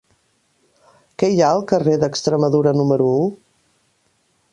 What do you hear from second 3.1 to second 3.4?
u?